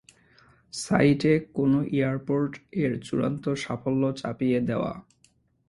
[0.73, 2.51] সাইটে কোন এয়ারপোর্ট
[2.73, 4.93] এর চূড়ান্ত সাফল্য চাপিয়ে দেওয়া।